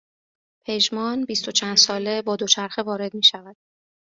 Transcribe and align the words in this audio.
پژمان 0.65 1.25
بیست 1.25 1.47
و 1.47 1.51
چند 1.51 1.77
ساله 1.77 2.21
با 2.21 2.35
دوچرخه 2.35 2.81
وارد 2.83 3.13
میشود 3.13 3.57